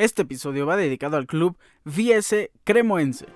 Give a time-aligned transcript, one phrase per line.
[0.00, 3.26] Este episodio va dedicado al club VS Cremoense.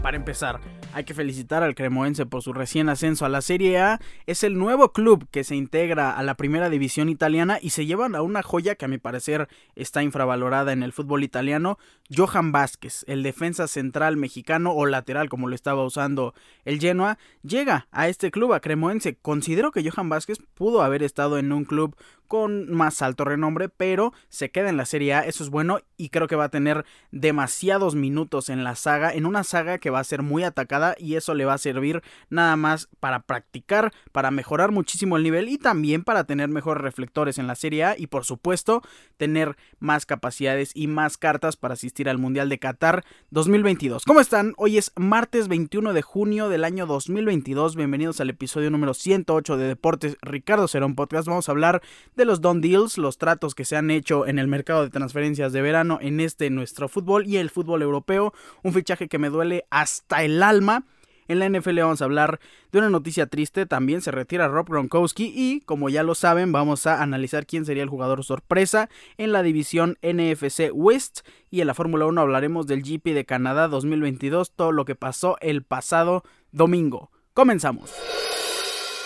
[0.00, 0.60] Para empezar,
[0.94, 4.00] hay que felicitar al Cremoense por su recién ascenso a la Serie A.
[4.26, 8.14] Es el nuevo club que se integra a la primera división italiana y se llevan
[8.14, 11.78] a una joya que a mi parecer está infravalorada en el fútbol italiano.
[12.14, 16.32] Johan Vázquez, el defensa central mexicano o lateral como lo estaba usando
[16.64, 19.16] el Genoa, llega a este club, a Cremoense.
[19.16, 24.12] Considero que Johan Vázquez pudo haber estado en un club con más alto renombre, pero
[24.28, 26.84] se queda en la Serie A, eso es bueno y creo que va a tener
[27.10, 31.14] demasiados minutos en la saga, en una saga que va a ser muy atacada y
[31.14, 35.58] eso le va a servir nada más para practicar, para mejorar muchísimo el nivel y
[35.58, 38.82] también para tener mejores reflectores en la Serie A y por supuesto
[39.16, 44.04] tener más capacidades y más cartas para asistir al Mundial de Qatar 2022.
[44.04, 44.54] ¿Cómo están?
[44.56, 47.76] Hoy es martes 21 de junio del año 2022.
[47.76, 51.28] Bienvenidos al episodio número 108 de Deportes Ricardo Cerón Podcast.
[51.28, 51.82] Vamos a hablar
[52.16, 55.52] de los Don Deals, los tratos que se han hecho en el mercado de transferencias
[55.52, 58.32] de verano en este nuestro fútbol y el fútbol europeo.
[58.62, 60.84] Un fichaje que me duele hasta el alma.
[61.26, 62.38] En la NFL vamos a hablar
[62.70, 66.86] de una noticia triste, también se retira Rob Gronkowski y como ya lo saben vamos
[66.86, 71.20] a analizar quién sería el jugador sorpresa en la división NFC West
[71.50, 75.38] y en la Fórmula 1 hablaremos del GP de Canadá 2022, todo lo que pasó
[75.40, 77.10] el pasado domingo.
[77.32, 77.90] Comenzamos.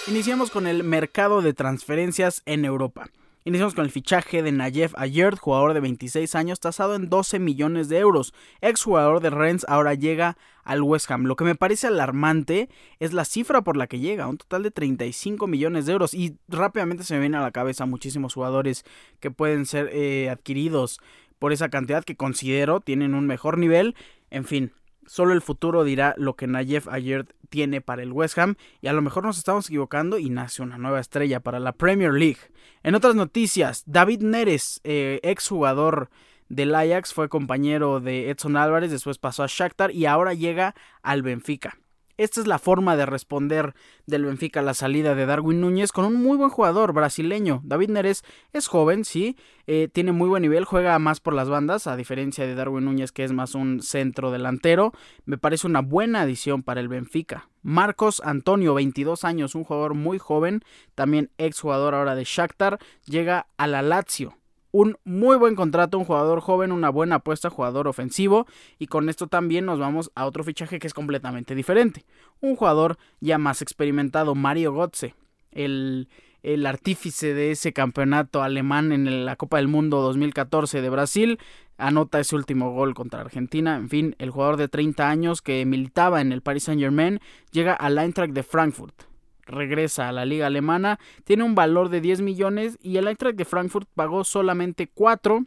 [0.08, 3.10] Iniciamos con el mercado de transferencias en Europa.
[3.44, 7.90] Iniciamos con el fichaje de Nayef Ayerd, jugador de 26 años, tasado en 12 millones
[7.90, 8.32] de euros.
[8.62, 11.24] Ex jugador de Rennes ahora llega al West Ham.
[11.24, 12.70] Lo que me parece alarmante
[13.00, 16.14] es la cifra por la que llega, un total de 35 millones de euros.
[16.14, 18.86] Y rápidamente se me viene a la cabeza muchísimos jugadores
[19.20, 21.00] que pueden ser eh, adquiridos
[21.38, 23.94] por esa cantidad que considero tienen un mejor nivel.
[24.30, 24.72] En fin,
[25.08, 28.92] Solo el futuro dirá lo que Nayef ayer tiene para el West Ham y a
[28.92, 32.38] lo mejor nos estamos equivocando y nace una nueva estrella para la Premier League.
[32.82, 36.10] En otras noticias, David Neres, eh, exjugador
[36.48, 41.22] del Ajax, fue compañero de Edson Álvarez, después pasó a Shakhtar y ahora llega al
[41.22, 41.78] Benfica.
[42.18, 43.74] Esta es la forma de responder
[44.06, 47.60] del Benfica a la salida de Darwin Núñez con un muy buen jugador brasileño.
[47.62, 49.36] David Neres es joven, sí,
[49.68, 53.12] eh, tiene muy buen nivel, juega más por las bandas, a diferencia de Darwin Núñez
[53.12, 54.92] que es más un centro delantero.
[55.26, 57.48] Me parece una buena adición para el Benfica.
[57.62, 60.62] Marcos Antonio, 22 años, un jugador muy joven,
[60.96, 64.38] también ex jugador ahora de Shakhtar, llega a la Lazio
[64.70, 68.46] un muy buen contrato, un jugador joven, una buena apuesta, jugador ofensivo.
[68.78, 72.04] Y con esto también nos vamos a otro fichaje que es completamente diferente.
[72.40, 75.14] Un jugador ya más experimentado, Mario Götze,
[75.52, 76.08] el,
[76.42, 81.38] el artífice de ese campeonato alemán en la Copa del Mundo 2014 de Brasil.
[81.76, 83.76] Anota ese último gol contra Argentina.
[83.76, 87.20] En fin, el jugador de 30 años que militaba en el Paris Saint Germain
[87.52, 89.08] llega al Eintracht de Frankfurt
[89.48, 93.44] regresa a la liga alemana, tiene un valor de 10 millones y el Eintracht de
[93.44, 95.44] Frankfurt pagó solamente 4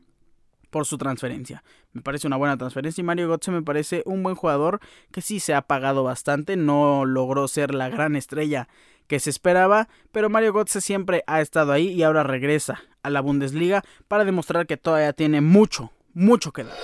[0.69, 1.63] por su transferencia.
[1.93, 4.79] Me parece una buena transferencia y Mario Götze me parece un buen jugador
[5.11, 8.67] que sí se ha pagado bastante, no logró ser la gran estrella
[9.07, 13.21] que se esperaba, pero Mario Götze siempre ha estado ahí y ahora regresa a la
[13.21, 16.77] Bundesliga para demostrar que todavía tiene mucho, mucho que dar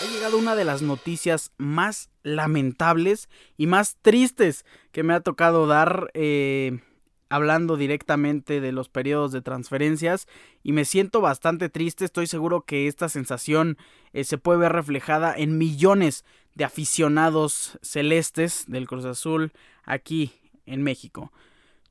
[0.00, 5.66] ha llegado una de las noticias más lamentables y más tristes que me ha tocado
[5.66, 6.80] dar eh,
[7.28, 10.28] hablando directamente de los periodos de transferencias
[10.62, 13.76] y me siento bastante triste, estoy seguro que esta sensación
[14.12, 19.52] eh, se puede ver reflejada en millones de aficionados celestes del Cruz Azul
[19.84, 20.32] aquí
[20.66, 21.32] en México.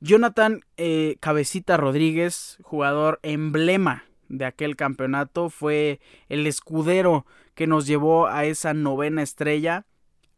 [0.00, 8.26] Jonathan eh, Cabecita Rodríguez, jugador emblema de aquel campeonato, fue el escudero que nos llevó
[8.26, 9.86] a esa novena estrella,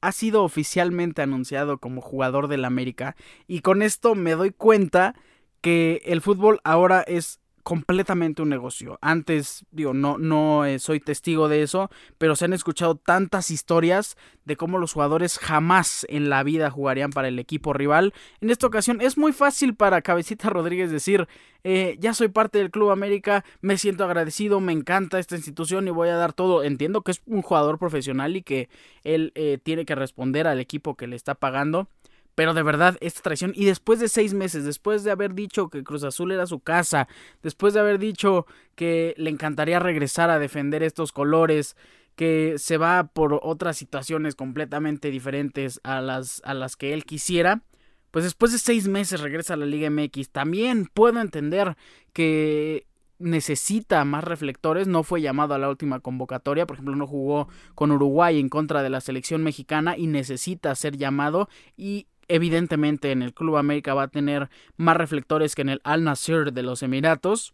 [0.00, 5.14] ha sido oficialmente anunciado como jugador del América y con esto me doy cuenta
[5.60, 8.98] que el fútbol ahora es completamente un negocio.
[9.00, 14.16] Antes, digo, no, no eh, soy testigo de eso, pero se han escuchado tantas historias
[14.45, 18.12] de cómo los jugadores jamás en la vida jugarían para el equipo rival.
[18.41, 21.28] En esta ocasión es muy fácil para Cabecita Rodríguez decir,
[21.62, 25.91] eh, ya soy parte del Club América, me siento agradecido, me encanta esta institución y
[25.91, 26.65] voy a dar todo.
[26.65, 28.68] Entiendo que es un jugador profesional y que
[29.04, 31.89] él eh, tiene que responder al equipo que le está pagando.
[32.34, 33.53] Pero de verdad, esta traición.
[33.54, 37.09] Y después de seis meses, después de haber dicho que Cruz Azul era su casa,
[37.42, 41.77] después de haber dicho que le encantaría regresar a defender estos colores,
[42.16, 47.62] que se va por otras situaciones completamente diferentes a las, a las que él quisiera,
[48.10, 50.30] pues después de seis meses regresa a la Liga MX.
[50.30, 51.77] También puedo entender
[52.12, 52.86] que
[53.18, 57.91] necesita más reflectores, no fue llamado a la última convocatoria, por ejemplo, no jugó con
[57.92, 63.34] Uruguay en contra de la selección mexicana y necesita ser llamado y evidentemente en el
[63.34, 67.53] Club América va a tener más reflectores que en el Al Nasser de los Emiratos.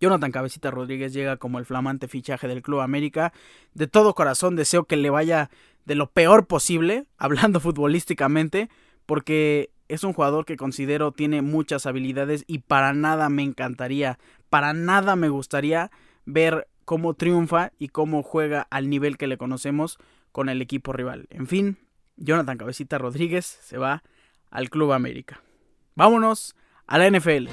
[0.00, 3.32] Jonathan Cabecita Rodríguez llega como el flamante fichaje del Club América.
[3.74, 5.50] De todo corazón deseo que le vaya
[5.84, 8.68] de lo peor posible, hablando futbolísticamente,
[9.06, 14.18] porque es un jugador que considero tiene muchas habilidades y para nada me encantaría,
[14.50, 15.90] para nada me gustaría
[16.24, 19.98] ver cómo triunfa y cómo juega al nivel que le conocemos
[20.32, 21.26] con el equipo rival.
[21.30, 21.78] En fin,
[22.16, 24.02] Jonathan Cabecita Rodríguez se va
[24.50, 25.42] al Club América.
[25.94, 26.54] Vámonos
[26.86, 27.48] a la NFL.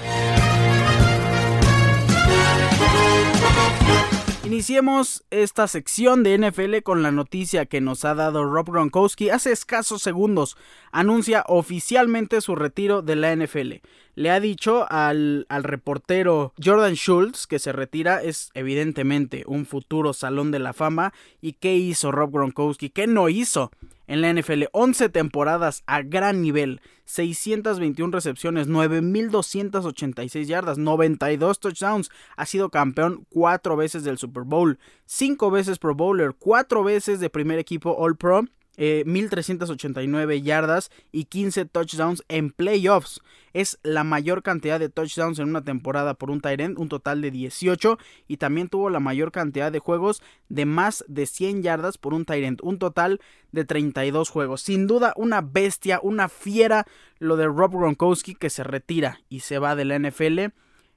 [4.46, 9.52] Iniciemos esta sección de NFL con la noticia que nos ha dado Rob Gronkowski hace
[9.52, 10.58] escasos segundos.
[10.92, 13.76] Anuncia oficialmente su retiro de la NFL.
[14.16, 18.22] Le ha dicho al, al reportero Jordan Schultz que se retira.
[18.22, 21.14] Es evidentemente un futuro salón de la fama.
[21.42, 22.90] ¿Y qué hizo Rob Gronkowski?
[22.90, 23.72] ¿Qué no hizo?
[24.14, 32.46] En la NFL, 11 temporadas a gran nivel, 621 recepciones, 9.286 yardas, 92 touchdowns, ha
[32.46, 34.78] sido campeón cuatro veces del Super Bowl,
[35.08, 38.46] cinco veces Pro Bowler, cuatro veces de primer equipo All Pro
[38.78, 43.22] 1389 eh, yardas y 15 touchdowns en playoffs.
[43.54, 47.30] Es la mayor cantidad de touchdowns en una temporada por un Tyrant, un total de
[47.30, 48.00] 18.
[48.28, 52.26] Y también tuvo la mayor cantidad de juegos de más de 100 yardas por un
[52.26, 53.22] Tyrant, un total
[53.52, 54.62] de 32 juegos.
[54.62, 56.86] Sin duda, una bestia, una fiera,
[57.20, 60.52] lo de Rob Gronkowski que se retira y se va de la NFL.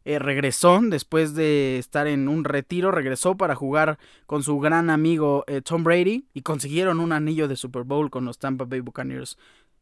[0.08, 5.42] Eh, regresó después de estar en un retiro, regresó para jugar con su gran amigo
[5.48, 9.36] eh, Tom Brady y consiguieron un anillo de Super Bowl con los Tampa Bay Buccaneers.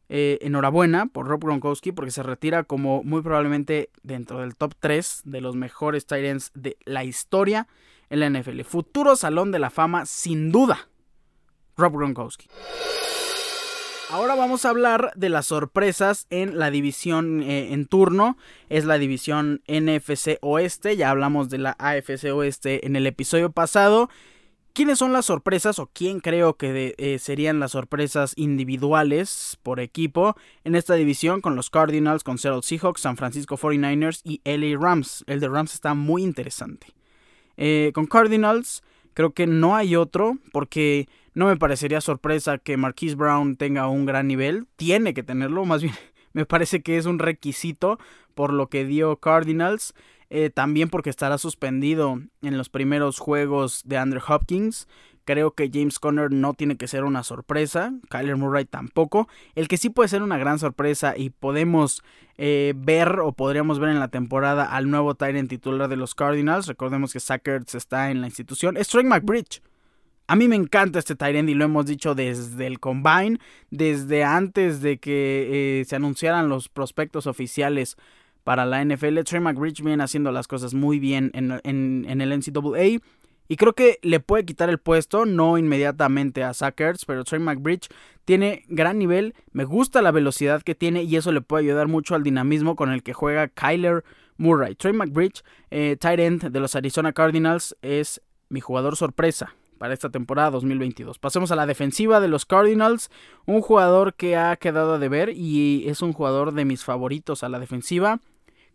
[0.09, 5.21] Eh, enhorabuena por Rob Gronkowski porque se retira como muy probablemente dentro del top 3
[5.25, 7.67] de los mejores tight ends de la historia
[8.09, 8.61] en la NFL.
[8.61, 10.89] Futuro salón de la fama sin duda.
[11.77, 12.47] Rob Gronkowski.
[14.11, 18.37] Ahora vamos a hablar de las sorpresas en la división eh, en turno.
[18.69, 20.95] Es la división NFC Oeste.
[20.95, 24.09] Ya hablamos de la AFC Oeste en el episodio pasado.
[24.73, 30.35] ¿Quiénes son las sorpresas o quién creo que eh, serían las sorpresas individuales por equipo
[30.63, 35.23] en esta división con los Cardinals, con Seattle Seahawks, San Francisco 49ers y LA Rams?
[35.27, 36.87] El de Rams está muy interesante.
[37.57, 43.15] Eh, con Cardinals creo que no hay otro porque no me parecería sorpresa que Marquise
[43.15, 44.67] Brown tenga un gran nivel.
[44.77, 45.93] Tiene que tenerlo, más bien
[46.33, 47.99] me parece que es un requisito
[48.33, 49.93] por lo que dio Cardinals.
[50.31, 54.87] Eh, también porque estará suspendido en los primeros juegos de Andrew Hopkins.
[55.23, 57.93] Creo que James Conner no tiene que ser una sorpresa.
[58.09, 59.27] Kyler Murray tampoco.
[59.55, 62.03] El que sí puede ser una gran sorpresa y podemos
[62.37, 66.67] eh, ver o podríamos ver en la temporada al nuevo Tyrant titular de los Cardinals.
[66.67, 68.77] Recordemos que Sackers está en la institución.
[68.77, 69.61] Es Troy McBridge.
[70.27, 73.37] A mí me encanta este Tyrant y lo hemos dicho desde el Combine,
[73.69, 77.95] desde antes de que eh, se anunciaran los prospectos oficiales
[78.43, 79.19] para la NFL.
[79.23, 83.03] Trey McBridge viene haciendo las cosas muy bien en, en, el NCAA.
[83.47, 87.87] Y creo que le puede quitar el puesto, no inmediatamente a Sackers, pero Trey McBridge
[88.23, 92.15] tiene gran nivel, me gusta la velocidad que tiene y eso le puede ayudar mucho
[92.15, 94.03] al dinamismo con el que juega Kyler
[94.37, 94.73] Murray.
[94.73, 98.19] Trey McBridge, eh, tight end de los Arizona Cardinals, es
[98.49, 99.53] mi jugador sorpresa
[99.85, 101.19] para esta temporada 2022.
[101.19, 103.11] Pasemos a la defensiva de los Cardinals,
[103.45, 107.49] un jugador que ha quedado de ver y es un jugador de mis favoritos a
[107.49, 108.19] la defensiva.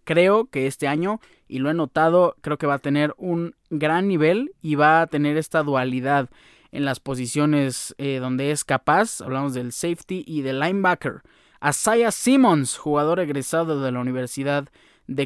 [0.04, 4.06] Creo que este año, y lo he notado, creo que va a tener un gran
[4.06, 6.30] nivel y va a tener esta dualidad
[6.70, 9.20] en las posiciones eh, donde es capaz.
[9.20, 11.22] Hablamos del safety y del linebacker.
[11.58, 14.70] Asaya Simmons, jugador egresado de la Universidad de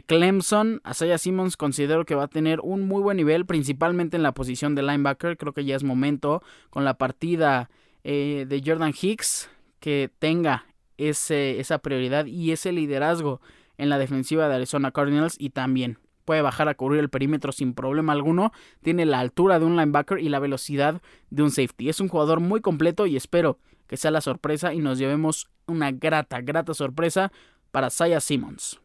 [0.07, 0.81] Clemson.
[0.85, 4.75] Asaya Simmons considero que va a tener un muy buen nivel, principalmente en la posición
[4.75, 5.37] de linebacker.
[5.37, 7.71] Creo que ya es momento con la partida
[8.03, 9.51] eh, de Jordan Hicks
[9.81, 13.41] que tenga ese, esa prioridad y ese liderazgo
[13.77, 17.75] en la defensiva de Arizona Cardinals y también puede bajar a cubrir el perímetro sin
[17.75, 21.89] problema alguno, tiene la altura de un linebacker y la velocidad de un safety.
[21.89, 25.91] Es un jugador muy completo y espero que sea la sorpresa y nos llevemos una
[25.93, 27.31] grata, grata sorpresa
[27.71, 28.81] para Saya Simmons.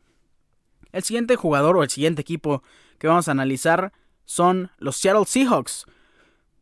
[0.91, 2.63] El siguiente jugador o el siguiente equipo
[2.97, 3.93] que vamos a analizar
[4.25, 5.85] son los Seattle Seahawks.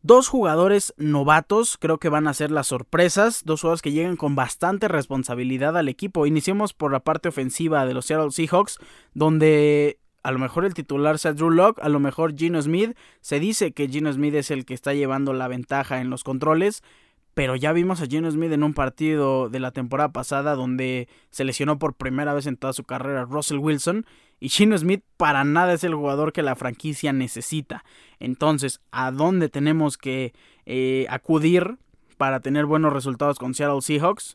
[0.02, 4.36] Dos jugadores novatos creo que van a ser las sorpresas, dos jugadores que llegan con
[4.36, 6.24] bastante responsabilidad al equipo.
[6.24, 8.78] Iniciemos por la parte ofensiva de los Seattle Seahawks,
[9.14, 12.96] donde a lo mejor el titular sea Drew Locke, a lo mejor Gino Smith.
[13.20, 16.82] Se dice que Gino Smith es el que está llevando la ventaja en los controles,
[17.38, 21.44] pero ya vimos a Geno Smith en un partido de la temporada pasada donde se
[21.44, 24.06] lesionó por primera vez en toda su carrera Russell Wilson
[24.40, 27.84] y Geno Smith para nada es el jugador que la franquicia necesita.
[28.18, 30.34] Entonces, ¿a dónde tenemos que
[30.66, 31.78] eh, acudir
[32.16, 34.34] para tener buenos resultados con Seattle Seahawks?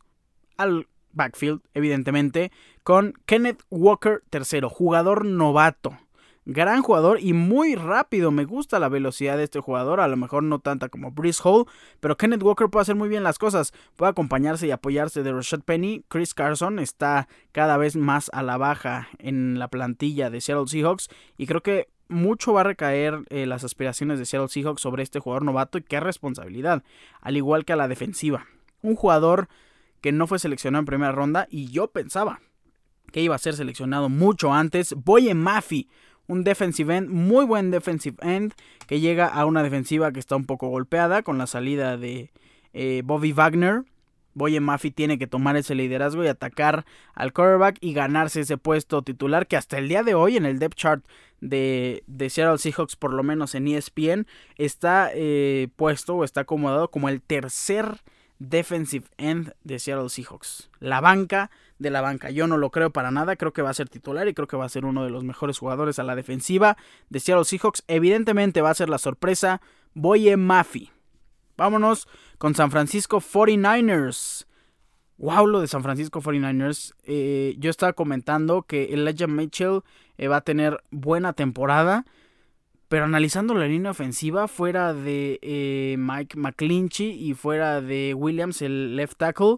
[0.56, 5.98] Al backfield, evidentemente, con Kenneth Walker tercero, jugador novato
[6.46, 8.32] gran jugador y muy rápido.
[8.32, 11.66] Me gusta la velocidad de este jugador, a lo mejor no tanta como Brice Hall,
[12.00, 13.74] pero Kenneth Walker puede hacer muy bien las cosas.
[13.96, 16.04] Puede acompañarse y apoyarse de Rashad Penny.
[16.08, 21.10] Chris Carson está cada vez más a la baja en la plantilla de Seattle Seahawks
[21.38, 25.20] y creo que mucho va a recaer eh, las aspiraciones de Seattle Seahawks sobre este
[25.20, 26.84] jugador novato y qué responsabilidad,
[27.22, 28.46] al igual que a la defensiva.
[28.82, 29.48] Un jugador
[30.02, 32.42] que no fue seleccionado en primera ronda y yo pensaba
[33.12, 34.94] que iba a ser seleccionado mucho antes.
[34.94, 35.88] Boye Maffy,
[36.28, 38.54] un defensive end, muy buen defensive end,
[38.88, 42.32] que llega a una defensiva que está un poco golpeada con la salida de
[42.74, 43.84] eh, Bobby Wagner.
[44.36, 49.04] Boye Maffy tiene que tomar ese liderazgo y atacar al quarterback y ganarse ese puesto
[49.04, 51.06] titular que hasta el día de hoy en el depth chart
[51.40, 54.26] de, de Seattle Seahawks, por lo menos en ESPN,
[54.58, 58.02] está eh, puesto o está acomodado como el tercer
[58.40, 60.70] defensive end de Seattle Seahawks.
[60.80, 61.52] La banca
[61.84, 62.32] de la banca.
[62.32, 64.58] Yo no lo creo para nada, creo que va a ser titular y creo que
[64.58, 66.78] va a ser uno de los mejores jugadores a la defensiva
[67.10, 67.84] de Seattle Seahawks.
[67.88, 69.62] Evidentemente va a ser la sorpresa
[69.94, 70.90] Boye Maffy.
[71.56, 72.08] Vámonos
[72.40, 74.48] con San Francisco 49ers.
[75.18, 76.96] Wow, lo de San Francisco 49ers.
[77.04, 79.82] Eh, yo estaba comentando que Elijah Mitchell
[80.18, 82.06] eh, va a tener buena temporada.
[82.88, 88.96] Pero analizando la línea ofensiva, fuera de eh, Mike McClinchy y fuera de Williams, el
[88.96, 89.58] left tackle,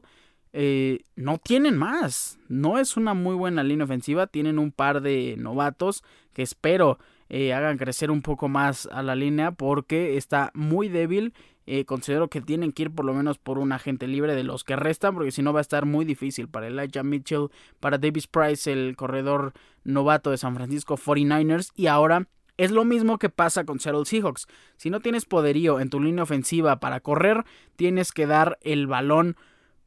[0.58, 2.40] eh, no tienen más.
[2.48, 4.26] No es una muy buena línea ofensiva.
[4.26, 6.02] Tienen un par de novatos
[6.34, 6.98] que espero
[7.28, 11.34] eh, hagan crecer un poco más a la línea porque está muy débil.
[11.68, 14.64] Eh, considero que tienen que ir por lo menos por un agente libre de los
[14.64, 17.50] que restan, porque si no va a estar muy difícil para Elijah Mitchell,
[17.82, 19.52] para Davis Price, el corredor
[19.84, 21.72] novato de San Francisco 49ers.
[21.76, 24.48] Y ahora es lo mismo que pasa con Seattle Seahawks.
[24.78, 27.44] Si no tienes poderío en tu línea ofensiva para correr,
[27.76, 29.36] tienes que dar el balón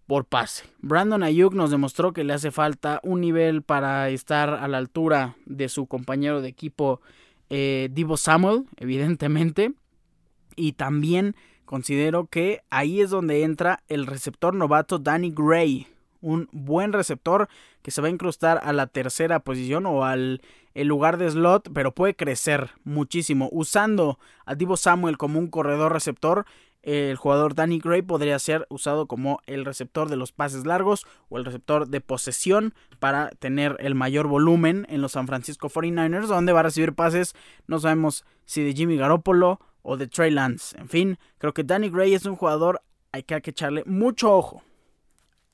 [0.09, 0.65] por pase.
[0.81, 5.37] Brandon Ayuk nos demostró que le hace falta un nivel para estar a la altura
[5.45, 7.03] de su compañero de equipo
[7.50, 9.75] eh, Divo Samuel, evidentemente.
[10.57, 11.37] Y también
[11.67, 15.87] considero que ahí es donde entra el receptor novato Danny Gray.
[16.23, 17.49] Un buen receptor
[17.83, 20.41] que se va a incrustar a la tercera posición o al
[20.73, 23.49] el lugar de slot, pero puede crecer muchísimo.
[23.53, 26.47] Usando a Divo Samuel como un corredor receptor,
[26.82, 31.38] el jugador Danny Gray podría ser usado como el receptor de los pases largos o
[31.38, 36.52] el receptor de posesión para tener el mayor volumen en los San Francisco 49ers, donde
[36.52, 37.35] va a recibir pases,
[37.66, 40.78] no sabemos si de Jimmy Garoppolo o de Trey Lance.
[40.78, 42.82] En fin, creo que Danny Gray es un jugador
[43.12, 44.62] hay que echarle mucho ojo.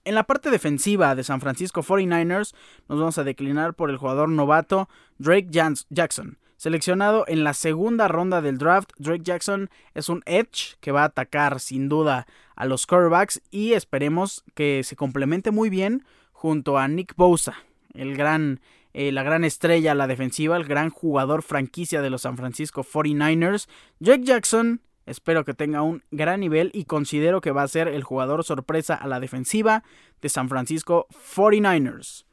[0.04, 2.54] En la parte defensiva de San Francisco 49ers
[2.88, 4.88] nos vamos a declinar por el jugador novato
[5.18, 6.38] Drake Jackson.
[6.64, 11.08] Seleccionado en la segunda ronda del draft, Drake Jackson es un edge que va a
[11.08, 16.88] atacar sin duda a los quarterbacks y esperemos que se complemente muy bien junto a
[16.88, 17.54] Nick Bosa,
[17.92, 18.60] el gran,
[18.94, 22.82] eh, la gran estrella a la defensiva, el gran jugador franquicia de los San Francisco
[22.82, 23.68] 49ers.
[23.98, 28.04] Drake Jackson espero que tenga un gran nivel y considero que va a ser el
[28.04, 29.84] jugador sorpresa a la defensiva
[30.22, 32.24] de San Francisco 49ers.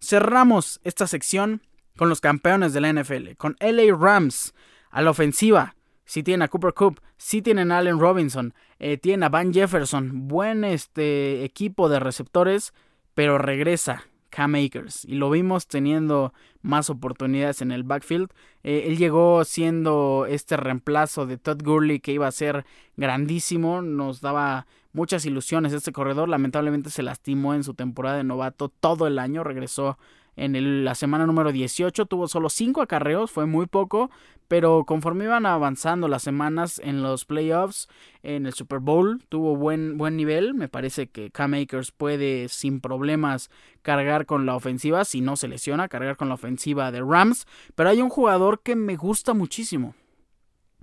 [0.00, 1.62] Cerramos esta sección
[1.96, 4.54] con los campeones de la NFL, con LA Rams
[4.90, 5.74] a la ofensiva.
[6.04, 10.28] Si tienen a Cooper Cup, si tienen a Allen Robinson, eh, tienen a Van Jefferson,
[10.28, 12.72] buen este equipo de receptores,
[13.14, 18.28] pero regresa Cam Akers y lo vimos teniendo más oportunidades en el backfield.
[18.62, 24.20] Eh, él llegó siendo este reemplazo de Todd Gurley que iba a ser grandísimo, nos
[24.20, 29.18] daba muchas ilusiones este corredor, lamentablemente se lastimó en su temporada de novato todo el
[29.18, 29.98] año, regresó
[30.36, 34.10] en la semana número 18 tuvo solo 5 acarreos, fue muy poco,
[34.48, 37.88] pero conforme iban avanzando las semanas en los playoffs,
[38.22, 40.54] en el Super Bowl, tuvo buen, buen nivel.
[40.54, 43.50] Me parece que Cam Akers puede sin problemas
[43.82, 47.46] cargar con la ofensiva, si no se lesiona, cargar con la ofensiva de Rams.
[47.74, 49.94] Pero hay un jugador que me gusta muchísimo.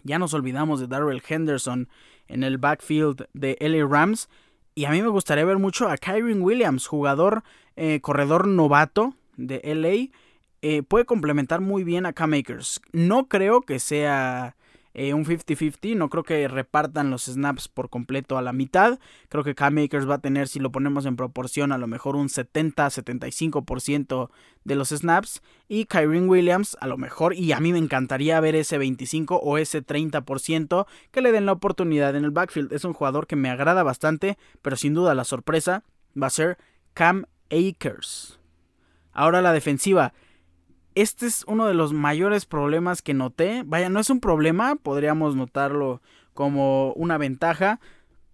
[0.03, 1.89] Ya nos olvidamos de Darrell Henderson
[2.27, 4.29] en el backfield de LA Rams.
[4.75, 7.43] Y a mí me gustaría ver mucho a Kyron Williams, jugador
[7.75, 10.17] eh, corredor novato de LA
[10.61, 12.81] eh, puede complementar muy bien a Cam Akers.
[12.93, 14.55] No creo que sea
[14.93, 15.95] eh, un 50-50.
[15.95, 18.99] No creo que repartan los snaps por completo a la mitad.
[19.27, 22.15] Creo que Cam Akers va a tener, si lo ponemos en proporción, a lo mejor
[22.15, 24.29] un 70-75%
[24.63, 25.41] de los snaps.
[25.67, 29.57] Y Kyrie Williams, a lo mejor, y a mí me encantaría ver ese 25 o
[29.57, 32.71] ese 30% que le den la oportunidad en el backfield.
[32.71, 35.83] Es un jugador que me agrada bastante, pero sin duda la sorpresa
[36.21, 36.57] va a ser
[36.93, 38.42] Cam Akers.
[39.13, 40.13] Ahora la defensiva.
[40.95, 43.63] Este es uno de los mayores problemas que noté.
[43.65, 46.01] Vaya, no es un problema, podríamos notarlo
[46.33, 47.79] como una ventaja.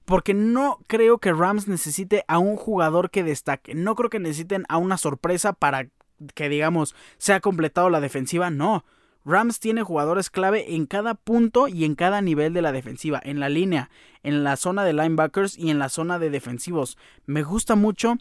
[0.06, 3.76] Porque no creo que Rams necesite a un jugador que destaque.
[3.76, 5.90] No creo que necesiten a una sorpresa para
[6.34, 8.50] que, digamos, se ha completado la defensiva.
[8.50, 8.84] No.
[9.26, 13.22] Rams tiene jugadores clave en cada punto y en cada nivel de la defensiva.
[13.24, 13.90] En la línea,
[14.24, 16.98] en la zona de linebackers y en la zona de defensivos.
[17.26, 18.18] Me gusta mucho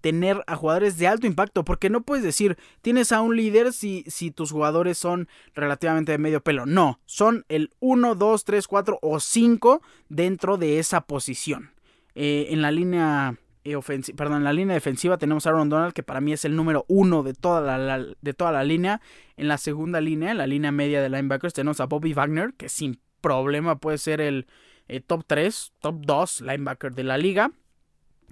[0.00, 4.04] tener a jugadores de alto impacto, porque no puedes decir, tienes a un líder si,
[4.06, 6.66] si tus jugadores son relativamente de medio pelo.
[6.66, 11.70] No, son el 1, 2, 3, 4 o 5 dentro de esa posición.
[12.14, 13.76] Eh, en la línea eh,
[14.16, 16.84] perdón, en la línea defensiva tenemos a Aaron Donald, que para mí es el número
[16.88, 19.00] uno de toda la, de toda la línea.
[19.36, 22.68] En la segunda línea, en la línea media de linebackers, tenemos a Bobby Wagner, que
[22.68, 24.46] sin problema puede ser el
[24.88, 27.52] eh, top 3, top 2 linebacker de la liga.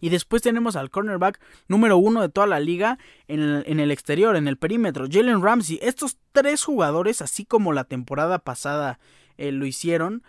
[0.00, 3.40] Y después tenemos al cornerback número uno de toda la liga en
[3.80, 5.78] el, exterior, en el perímetro, Jalen Ramsey.
[5.82, 8.98] Estos tres jugadores, así como la temporada pasada
[9.36, 10.22] eh, lo hicieron,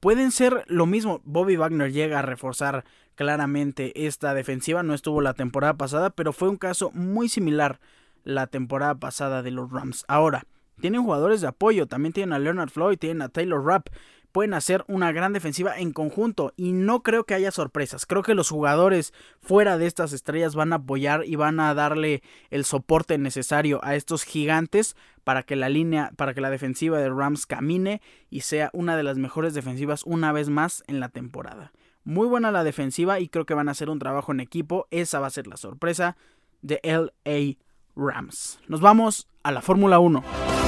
[0.00, 1.20] pueden ser lo mismo.
[1.24, 4.82] Bobby Wagner llega a reforzar claramente esta defensiva.
[4.82, 7.80] No estuvo la temporada pasada, pero fue un caso muy similar
[8.24, 10.04] la temporada pasada de los Rams.
[10.08, 10.46] Ahora,
[10.80, 11.86] tienen jugadores de apoyo.
[11.86, 13.88] También tienen a Leonard Floyd, tienen a Taylor Rapp
[14.34, 18.04] pueden hacer una gran defensiva en conjunto y no creo que haya sorpresas.
[18.04, 22.20] Creo que los jugadores fuera de estas estrellas van a apoyar y van a darle
[22.50, 27.10] el soporte necesario a estos gigantes para que la línea, para que la defensiva de
[27.10, 31.70] Rams camine y sea una de las mejores defensivas una vez más en la temporada.
[32.02, 34.88] Muy buena la defensiva y creo que van a hacer un trabajo en equipo.
[34.90, 36.16] Esa va a ser la sorpresa
[36.60, 37.54] de LA
[37.94, 38.58] Rams.
[38.66, 40.63] Nos vamos a la Fórmula 1.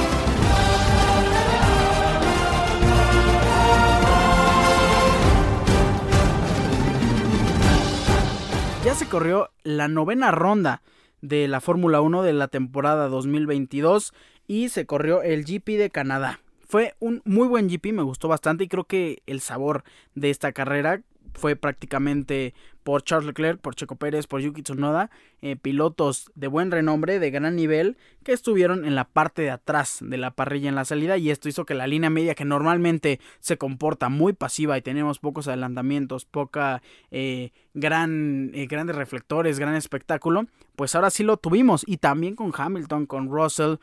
[8.87, 10.81] Ya se corrió la novena ronda
[11.19, 14.13] de la Fórmula 1 de la temporada 2022
[14.47, 16.39] y se corrió el GP de Canadá.
[16.65, 19.83] Fue un muy buen GP, me gustó bastante y creo que el sabor
[20.15, 21.01] de esta carrera
[21.33, 22.53] fue prácticamente
[22.87, 27.31] por Charles Leclerc, por Checo Pérez, por Yuki Tsunoda, eh, pilotos de buen renombre, de
[27.31, 31.17] gran nivel, que estuvieron en la parte de atrás de la parrilla en la salida
[31.17, 35.19] y esto hizo que la línea media que normalmente se comporta muy pasiva y tenemos
[35.19, 40.45] pocos adelantamientos, poca eh, gran, eh, grandes reflectores, gran espectáculo,
[40.77, 41.83] pues ahora sí lo tuvimos.
[41.85, 43.75] Y también con Hamilton, con Russell,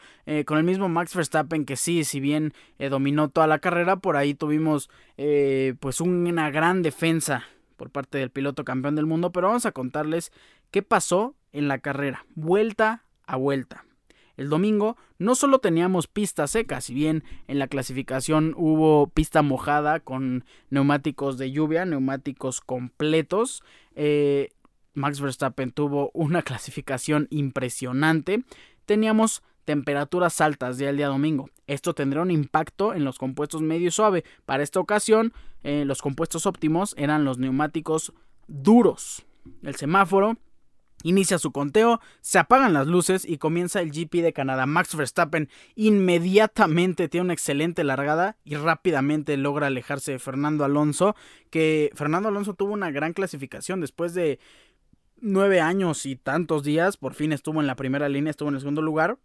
[0.47, 4.33] con el mismo Max Verstappen que sí, si bien dominó toda la carrera, por ahí
[4.33, 7.45] tuvimos pues una gran defensa
[7.77, 10.33] por parte del piloto campeón del mundo, pero vamos a contarles
[10.71, 13.85] qué pasó en la carrera, vuelta a vuelta.
[14.37, 20.01] El domingo no solo teníamos pista seca, si bien en la clasificación hubo pista mojada
[20.01, 23.63] con neumáticos de lluvia, neumáticos completos.
[23.95, 24.51] Eh,
[24.95, 28.45] Max Verstappen tuvo una clasificación impresionante.
[28.87, 31.49] Teníamos temperaturas altas día al día domingo.
[31.67, 34.25] Esto tendrá un impacto en los compuestos medio y suave.
[34.45, 35.33] Para esta ocasión,
[35.65, 38.13] eh, los compuestos óptimos eran los neumáticos
[38.47, 39.25] duros.
[39.63, 40.37] El semáforo
[41.03, 44.67] inicia su conteo, se apagan las luces y comienza el GP de Canadá.
[44.67, 51.17] Max Verstappen inmediatamente tiene una excelente largada y rápidamente logra alejarse de Fernando Alonso,
[51.51, 54.39] que Fernando Alonso tuvo una gran clasificación después de
[55.21, 58.61] nueve años y tantos días, por fin estuvo en la primera línea, estuvo en el
[58.61, 59.19] segundo lugar,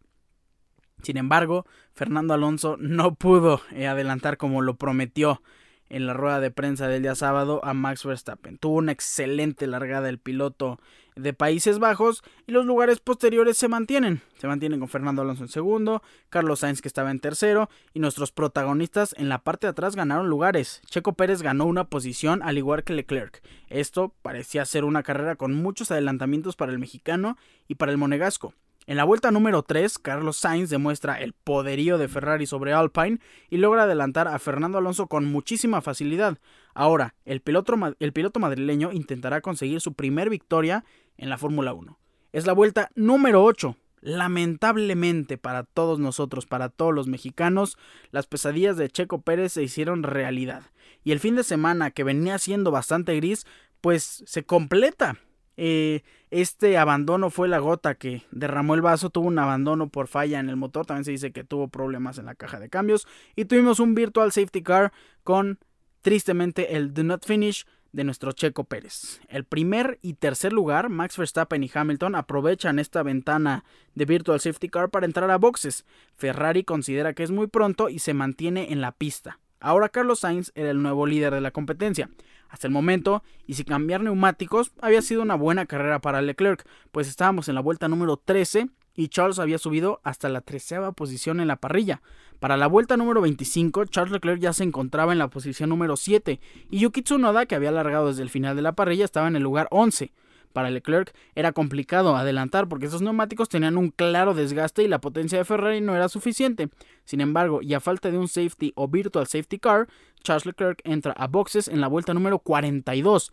[1.01, 5.41] sin embargo, Fernando Alonso no pudo eh, adelantar como lo prometió
[5.89, 8.57] en la rueda de prensa del día sábado a Max Verstappen.
[8.57, 10.79] Tuvo una excelente largada el piloto
[11.15, 14.21] de Países Bajos y los lugares posteriores se mantienen.
[14.37, 18.31] Se mantienen con Fernando Alonso en segundo, Carlos Sainz que estaba en tercero y nuestros
[18.31, 20.81] protagonistas en la parte de atrás ganaron lugares.
[20.85, 23.41] Checo Pérez ganó una posición al igual que Leclerc.
[23.67, 28.53] Esto parecía ser una carrera con muchos adelantamientos para el mexicano y para el monegasco.
[28.89, 33.57] En la vuelta número 3, Carlos Sainz demuestra el poderío de Ferrari sobre Alpine y
[33.57, 36.39] logra adelantar a Fernando Alonso con muchísima facilidad.
[36.73, 40.85] Ahora, el piloto, el piloto madrileño intentará conseguir su primer victoria
[41.17, 41.99] en la Fórmula 1.
[42.33, 43.75] Es la vuelta número 8.
[44.01, 47.77] Lamentablemente para todos nosotros, para todos los mexicanos,
[48.09, 50.63] las pesadillas de Checo Pérez se hicieron realidad.
[51.03, 53.45] Y el fin de semana, que venía siendo bastante gris,
[53.81, 55.19] pues se completa
[55.61, 60.39] Eh, este abandono fue la gota que derramó el vaso, tuvo un abandono por falla
[60.39, 63.43] en el motor, también se dice que tuvo problemas en la caja de cambios y
[63.43, 64.93] tuvimos un virtual safety car
[65.25, 65.59] con
[66.01, 69.19] tristemente el do not finish de nuestro Checo Pérez.
[69.27, 74.69] El primer y tercer lugar, Max Verstappen y Hamilton aprovechan esta ventana de Virtual Safety
[74.69, 75.85] Car para entrar a boxes.
[76.15, 79.39] Ferrari considera que es muy pronto y se mantiene en la pista.
[79.59, 82.09] Ahora Carlos Sainz era el nuevo líder de la competencia.
[82.49, 87.07] Hasta el momento, y sin cambiar neumáticos, había sido una buena carrera para Leclerc, pues
[87.07, 91.47] estábamos en la vuelta número 13 y Charles había subido hasta la treceava posición en
[91.47, 92.01] la parrilla.
[92.39, 96.39] Para la vuelta número 25, Charles Leclerc ya se encontraba en la posición número 7
[96.69, 99.43] y Yuki Tsunoda, que había alargado desde el final de la parrilla, estaba en el
[99.43, 100.11] lugar 11.
[100.53, 105.37] Para Leclerc era complicado adelantar porque esos neumáticos tenían un claro desgaste y la potencia
[105.37, 106.69] de Ferrari no era suficiente.
[107.05, 109.87] Sin embargo, y a falta de un safety o virtual safety car,
[110.23, 113.31] Charles Leclerc entra a boxes en la vuelta número 42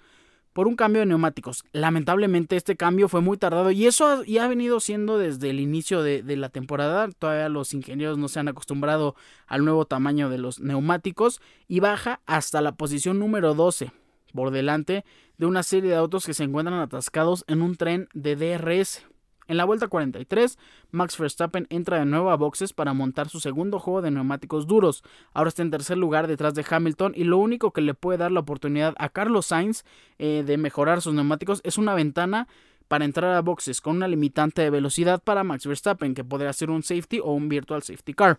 [0.56, 1.64] por un cambio de neumáticos.
[1.72, 6.02] Lamentablemente este cambio fue muy tardado y eso ha, ha venido siendo desde el inicio
[6.02, 7.10] de, de, la temporada.
[7.10, 12.20] Todavía los ingenieros no se han acostumbrado al nuevo tamaño de los neumáticos y baja
[12.24, 13.92] hasta la posición número 12
[14.36, 15.04] por delante
[15.38, 19.04] de una serie de autos que se encuentran atascados en un tren de DRS.
[19.48, 20.58] En la vuelta 43,
[20.90, 25.04] Max Verstappen entra de nuevo a boxes para montar su segundo juego de neumáticos duros.
[25.32, 28.32] Ahora está en tercer lugar detrás de Hamilton y lo único que le puede dar
[28.32, 29.84] la oportunidad a Carlos Sainz
[30.18, 32.48] eh, de mejorar sus neumáticos es una ventana
[32.88, 36.70] para entrar a boxes con una limitante de velocidad para Max Verstappen, que podría ser
[36.70, 38.38] un safety o un virtual safety car.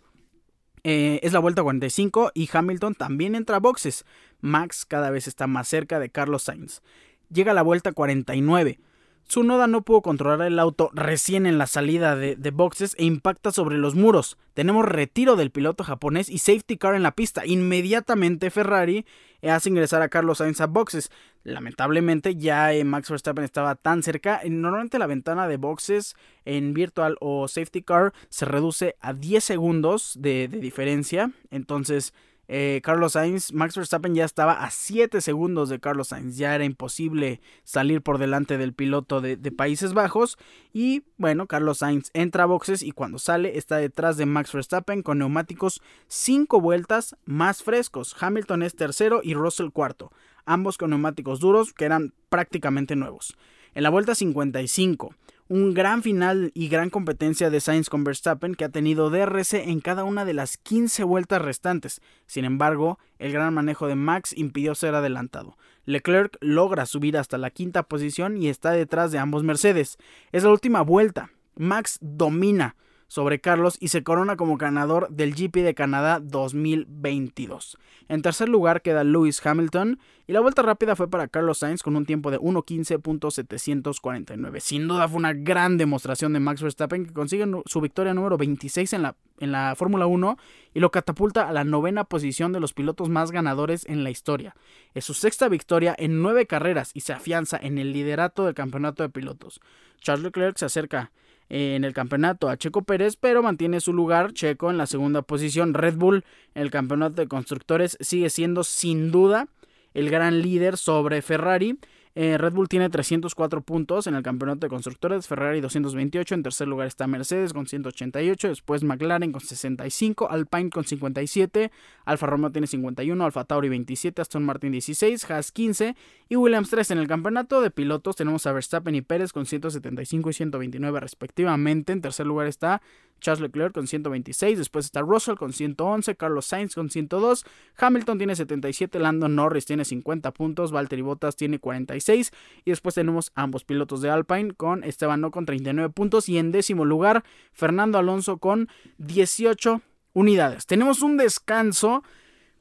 [0.84, 4.06] Eh, es la vuelta 45 y Hamilton también entra a boxes.
[4.42, 6.82] Max cada vez está más cerca de Carlos Sainz.
[7.30, 8.80] Llega la vuelta 49.
[9.28, 13.78] Tsunoda no pudo controlar el auto recién en la salida de, boxes e impacta sobre
[13.78, 14.38] los muros.
[14.54, 17.46] Tenemos retiro del piloto japonés y safety car en la pista.
[17.46, 19.06] Inmediatamente Ferrari
[19.44, 21.12] hace ingresar a Carlos Sainz a boxes.
[21.44, 24.40] Lamentablemente ya eh, Max Verstappen estaba tan cerca.
[24.48, 30.14] Normalmente la ventana de boxes en virtual o safety car se reduce a 10 segundos
[30.18, 31.32] de, de diferencia.
[31.52, 32.14] Entonces
[32.48, 36.64] eh, Carlos Sainz, Max Verstappen ya estaba a 7 segundos de Carlos Sainz, ya era
[36.64, 40.38] imposible salir por delante del piloto de, Países Bajos.
[40.74, 45.02] Y bueno, Carlos Sainz entra a boxes y cuando sale está detrás de Max Verstappen
[45.02, 50.12] con neumáticos 5 vueltas más frescos, Hamilton es tercero y Russell cuarto,
[50.46, 53.36] ambos con neumáticos duros que eran prácticamente nuevos.
[53.74, 55.14] En la vuelta 55,
[55.50, 59.80] un gran final y gran competencia de Sainz con Verstappen que ha tenido DRS en
[59.80, 62.02] cada una de las 15 vueltas restantes.
[62.26, 65.58] Sin embargo, el gran manejo de Max impidió ser adelantado.
[65.86, 69.98] Leclerc logra subir hasta la quinta posición y está detrás de ambos Mercedes.
[70.32, 71.32] Es la última vuelta.
[71.56, 72.76] Max domina
[73.08, 77.78] sobre Carlos y se corona como ganador del GP de Canadá 2022.
[78.10, 81.96] En tercer lugar queda Lewis Hamilton y la vuelta rápida fue para Carlos Sainz con
[81.96, 84.60] un tiempo de 1.15.749.
[84.60, 88.94] Sin duda fue una gran demostración de Max Verstappen que consigue su victoria número 26
[88.94, 90.38] en la, en la Fórmula 1
[90.74, 94.56] y lo catapulta a la novena posición de los pilotos más ganadores en la historia.
[94.94, 99.04] Es su sexta victoria en nueve carreras y se afianza en el liderato del campeonato
[99.04, 99.62] de pilotos.
[100.02, 101.12] Charles Leclerc se acerca
[101.50, 105.74] en el campeonato a Checo Pérez, pero mantiene su lugar Checo en la segunda posición.
[105.74, 109.48] Red Bull en el campeonato de constructores sigue siendo sin duda
[109.94, 111.80] el gran líder sobre Ferrari
[112.20, 116.68] eh, Red Bull tiene 304 puntos en el campeonato de constructores, Ferrari 228, en tercer
[116.68, 121.72] lugar está Mercedes con 188, después McLaren con 65, Alpine con 57,
[122.06, 125.96] Alfa Romeo tiene 51, Alfa Tauri 27, Aston Martin 16, Haas 15
[126.28, 130.32] y Williams 3 en el campeonato de pilotos tenemos a Verstappen y Pérez con 175
[130.32, 132.82] y 129 respectivamente, en tercer lugar está
[133.20, 137.46] Charles Leclerc con 126, después está Russell con 111, Carlos Sainz con 102,
[137.78, 142.32] Hamilton tiene 77, Lando Norris tiene 50 puntos, Valtteri Bottas tiene 46
[142.66, 146.52] y después tenemos ambos pilotos de Alpine con Esteban No con 39 puntos y en
[146.52, 149.82] décimo lugar Fernando Alonso con 18
[150.14, 150.66] unidades.
[150.66, 152.04] Tenemos un descanso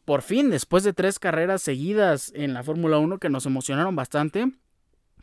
[0.05, 4.53] por fin después de tres carreras seguidas en la Fórmula 1 que nos emocionaron bastante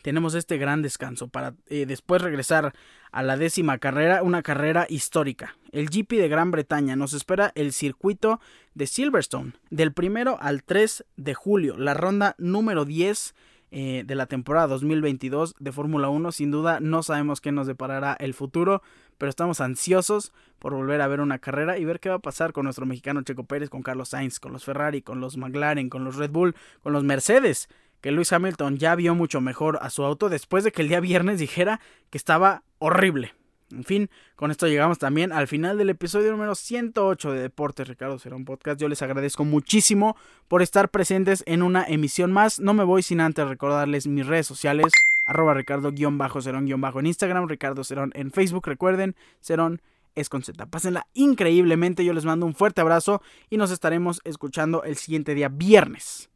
[0.03, 2.73] tenemos este gran descanso para eh, después regresar
[3.11, 5.55] a la décima carrera, una carrera histórica.
[5.71, 8.39] El GP de Gran Bretaña nos espera el circuito
[8.75, 13.33] de Silverstone del primero al 3 de julio, la ronda número 10
[13.71, 16.31] eh, de la temporada 2022 de Fórmula 1.
[16.33, 18.83] Sin duda no sabemos qué nos deparará el futuro,
[19.17, 22.51] pero estamos ansiosos por volver a ver una carrera y ver qué va a pasar
[22.51, 26.03] con nuestro mexicano Checo Pérez, con Carlos Sainz, con los Ferrari, con los McLaren, con
[26.03, 27.69] los Red Bull, con los Mercedes
[28.03, 30.99] que Lewis Hamilton ya vio mucho mejor a su auto después de que el día
[30.99, 31.79] viernes dijera
[32.11, 33.33] que estaba horrible.
[33.71, 38.19] En fin, con esto llegamos también al final del episodio número 108 de Deportes Ricardo
[38.19, 38.79] Serón Podcast.
[38.79, 40.15] Yo les agradezco muchísimo
[40.47, 42.59] por estar presentes en una emisión más.
[42.59, 44.91] No me voy sin antes recordarles mis redes sociales.
[45.25, 48.67] arroba Ricardo-Cerón- en Instagram, Ricardo Cerón en Facebook.
[48.67, 49.81] Recuerden, Cerón
[50.15, 50.65] es con Z.
[50.65, 52.03] Pásenla increíblemente.
[52.03, 56.29] Yo les mando un fuerte abrazo y nos estaremos escuchando el siguiente día viernes.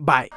[0.00, 0.28] Bye.